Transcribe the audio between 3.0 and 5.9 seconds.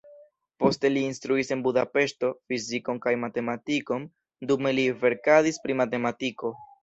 kaj matematikon, dume li verkadis pri